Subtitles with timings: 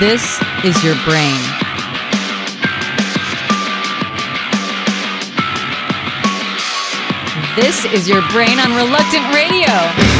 [0.00, 1.38] This is your brain.
[7.54, 10.19] This is your brain on Reluctant Radio.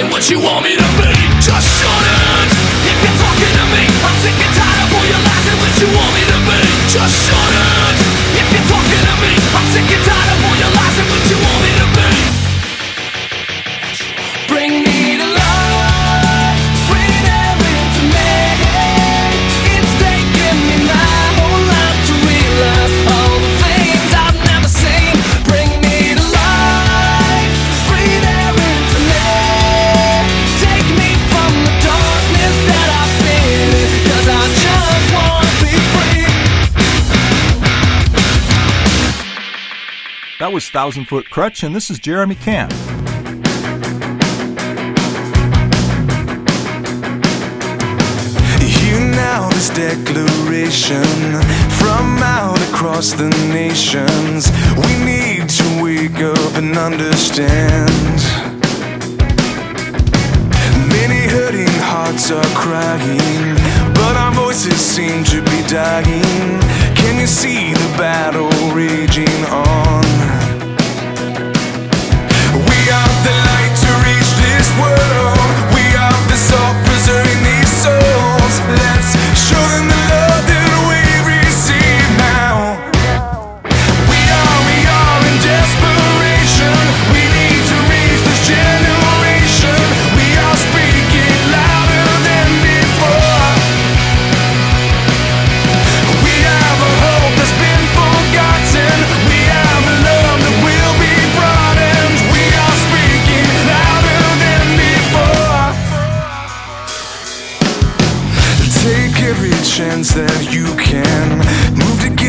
[0.00, 1.12] isn't what you want me to be
[1.44, 2.48] Just shut it.
[2.88, 5.74] If you're talking to me I'm sick and tired of all your lies and what
[5.76, 7.96] you want me to be Just shut it.
[8.40, 10.19] If you're talking to me I'm sick and tired
[40.68, 42.72] Thousand Foot Krutch, and this is Jeremy Camp.
[48.60, 51.02] Hear now this declaration
[51.80, 54.50] from out across the nations.
[54.76, 58.18] We need to wake up and understand.
[60.90, 63.54] Many hurting hearts are crying,
[63.94, 66.60] but our voices seem to be dying.
[66.96, 69.99] Can you see the battle raging on?
[74.80, 75.69] World.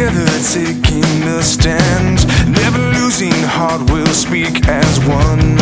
[0.02, 2.26] Together, taking a stand.
[2.50, 5.58] Never losing heart, we'll speak as one.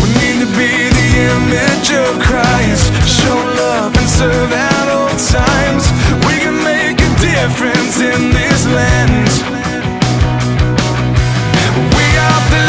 [0.00, 2.90] We need to be the image of Christ.
[3.06, 5.84] Show love and serve at all times.
[6.26, 9.30] We can make a difference in this land.
[11.94, 12.64] We are the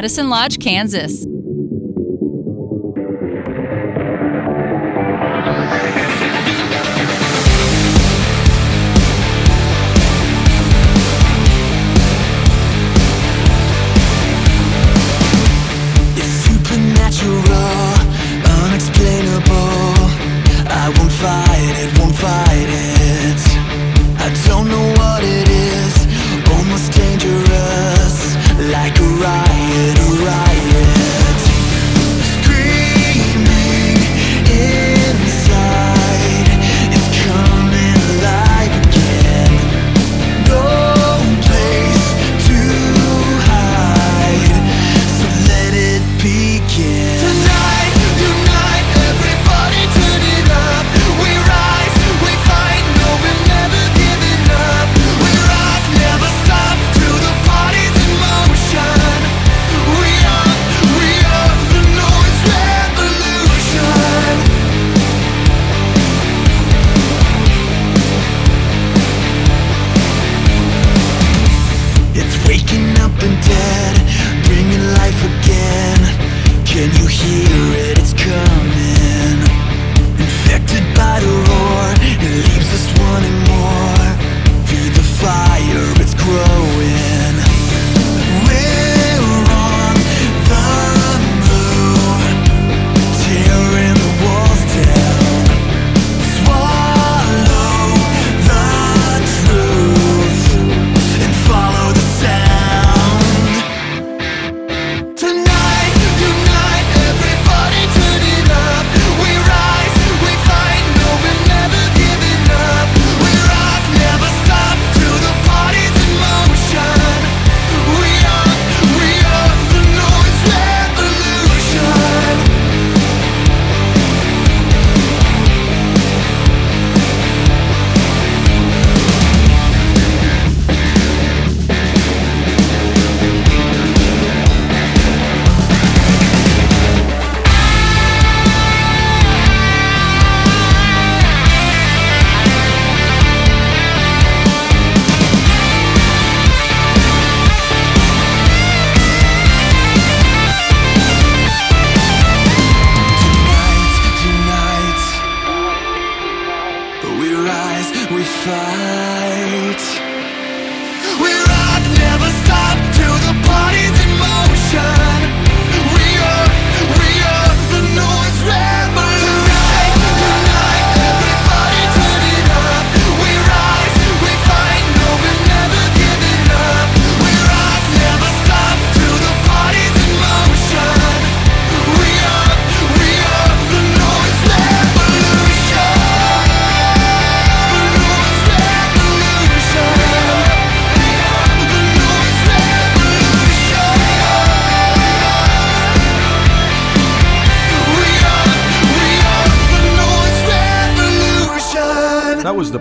[0.00, 1.26] Medicine Lodge, Kansas.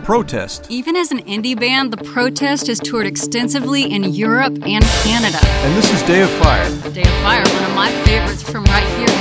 [0.10, 0.66] Protest.
[0.72, 5.38] Even as an indie band, The Protest has toured extensively in Europe and Canada.
[5.44, 6.66] And this is Day of Fire.
[6.90, 9.19] Day of Fire, one of my favorites from right here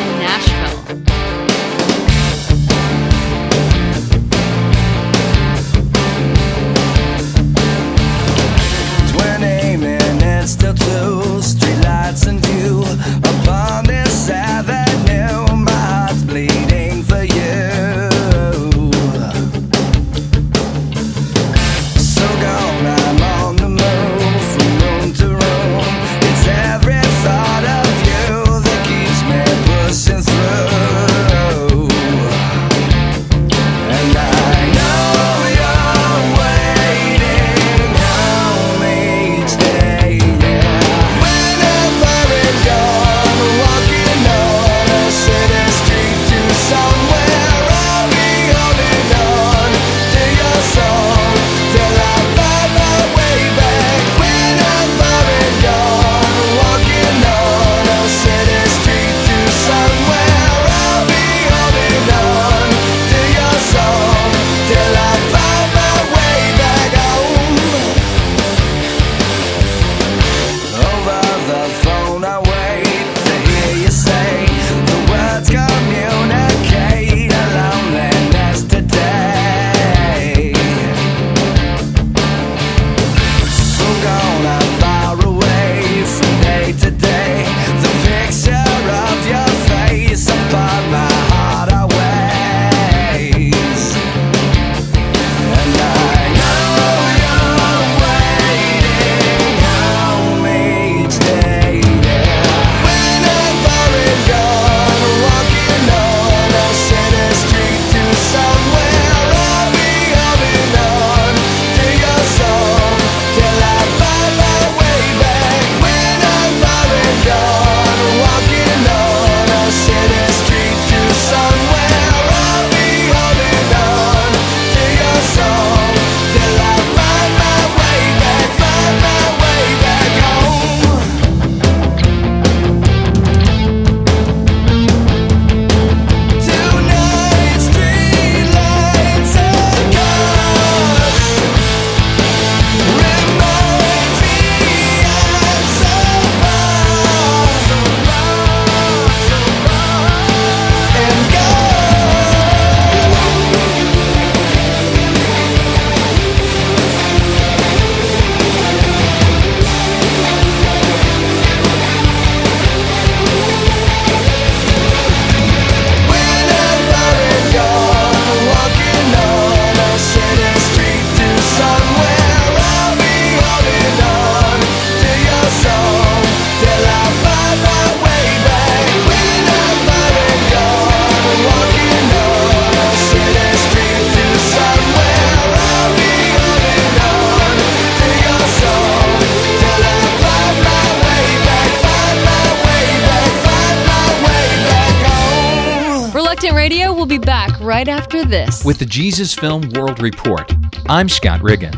[198.28, 198.64] this.
[198.64, 200.52] With the Jesus Film World Report,
[200.86, 201.72] I'm Scott Riggin.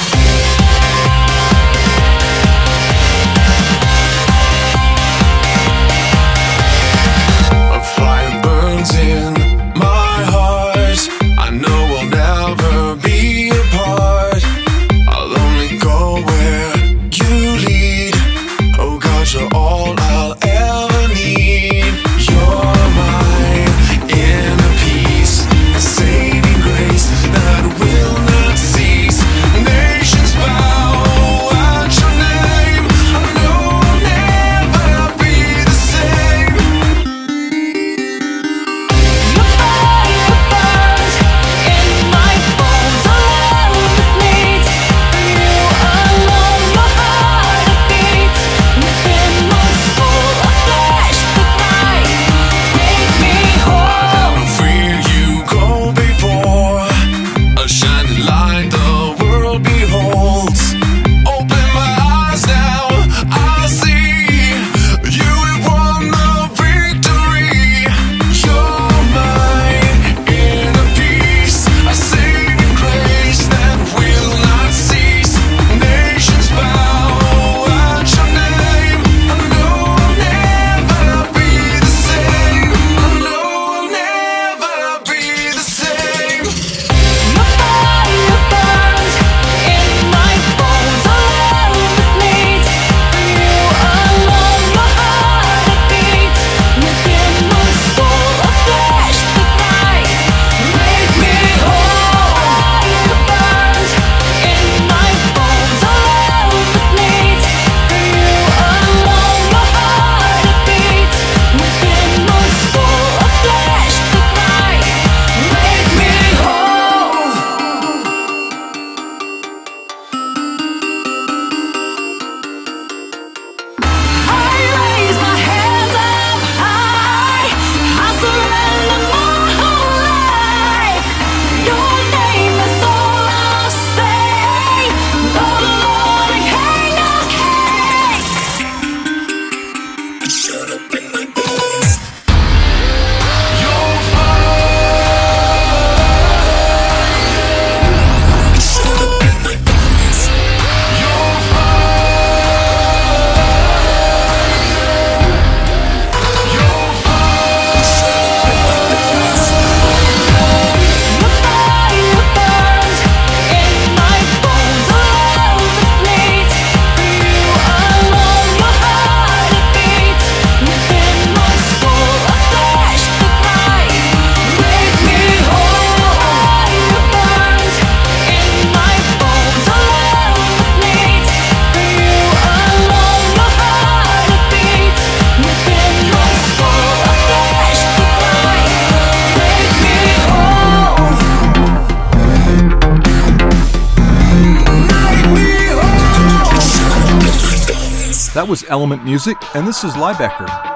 [198.46, 200.75] That was Element Music, and this is Liebecker.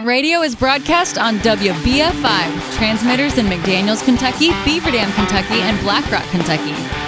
[0.00, 6.24] Radio is broadcast on WBF five transmitters in McDaniels, Kentucky, Beaver Dam, Kentucky, and Blackrock,
[6.30, 7.01] Kentucky.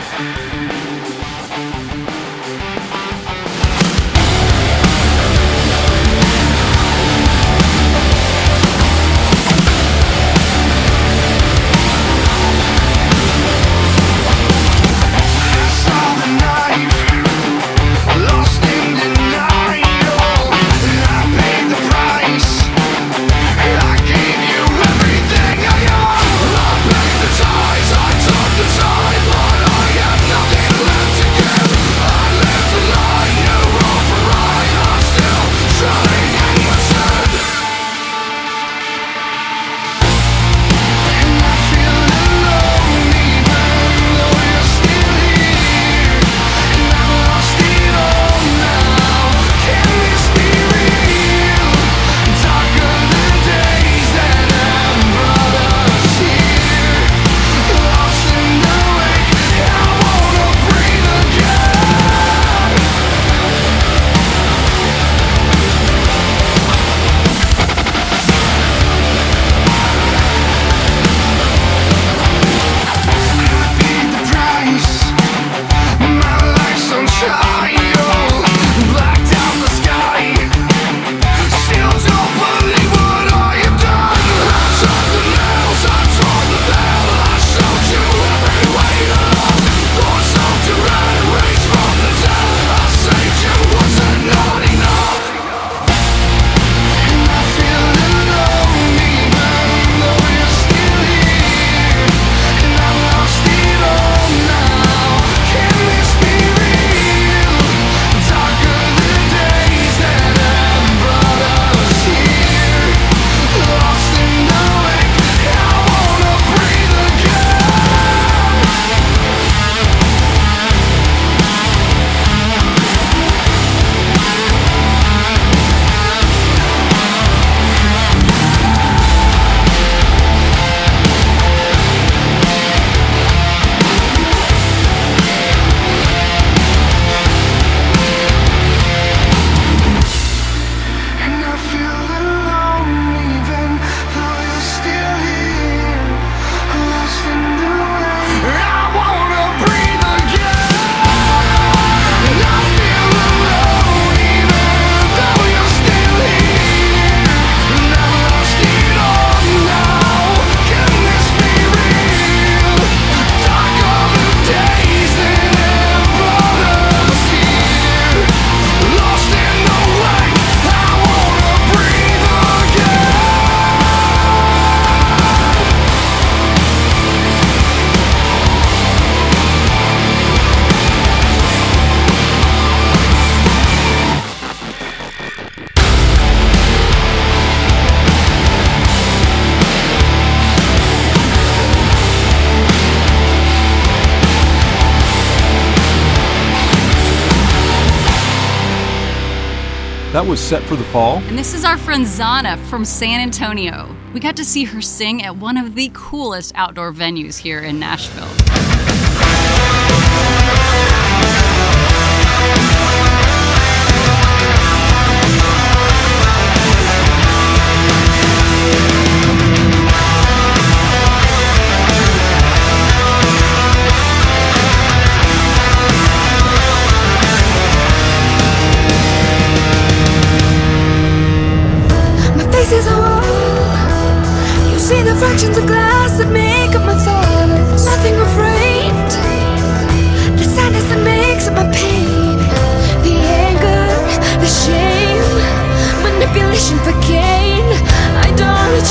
[200.14, 201.16] That was set for the fall.
[201.24, 203.96] And this is our friend Zana from San Antonio.
[204.12, 207.80] We got to see her sing at one of the coolest outdoor venues here in
[207.80, 208.83] Nashville.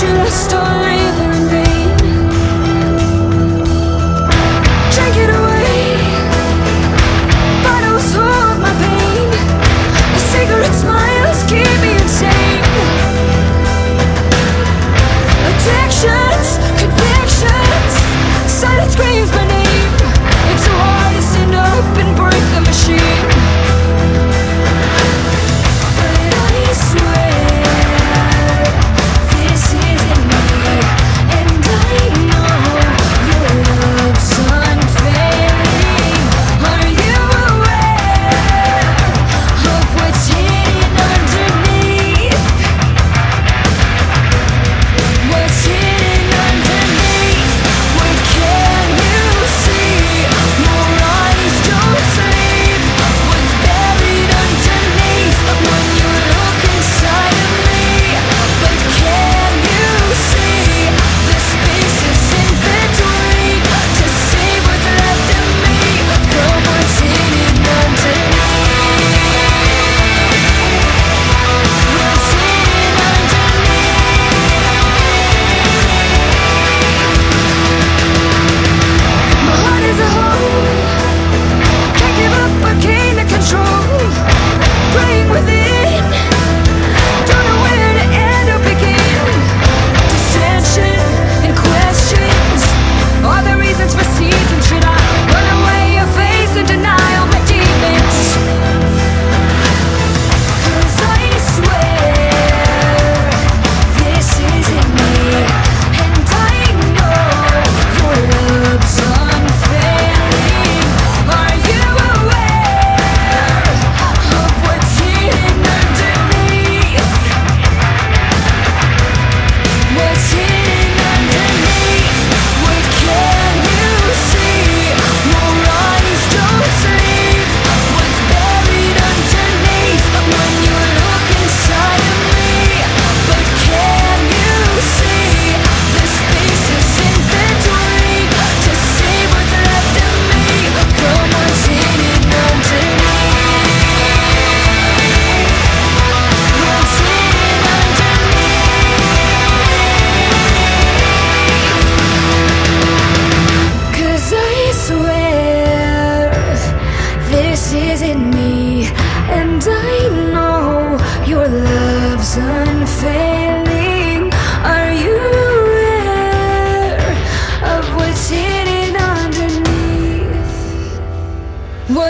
[0.04, 0.63] you lost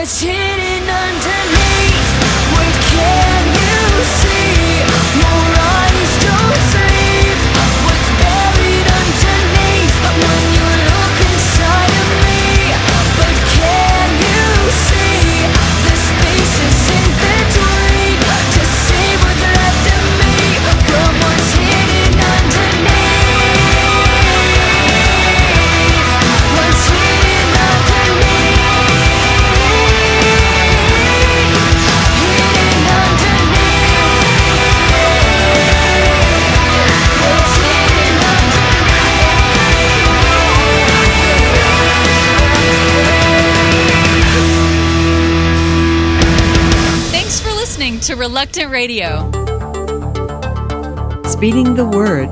[0.05, 0.62] 起
[48.43, 49.31] Reluctant Radio.
[51.29, 52.29] Speeding the word.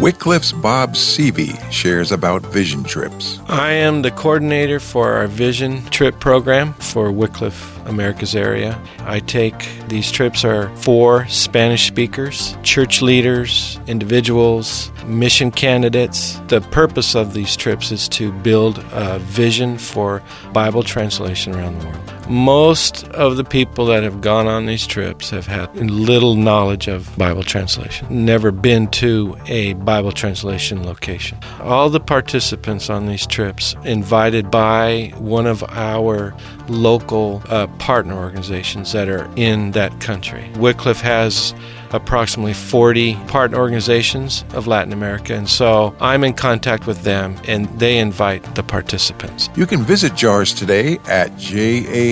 [0.00, 3.40] Wycliffe's Bob Seavey shares about vision trips.
[3.48, 8.80] I am the coordinator for our Vision Trip program for Wycliffe, America's area.
[9.00, 9.54] I take
[9.88, 16.40] these trips are for Spanish speakers, church leaders, individuals, mission candidates.
[16.48, 20.22] The purpose of these trips is to build a vision for
[20.52, 22.12] Bible translation around the world.
[22.28, 27.16] Most of the people that have gone on these trips have had little knowledge of
[27.16, 31.38] Bible translation, never been to a Bible translation location.
[31.60, 36.34] All the participants on these trips, invited by one of our
[36.68, 40.50] local uh, partner organizations that are in that country.
[40.56, 41.54] Wycliffe has
[41.90, 47.66] approximately 40 partner organizations of Latin America, and so I'm in contact with them and
[47.78, 49.48] they invite the participants.
[49.56, 52.06] You can visit JAARS today at jaars.org.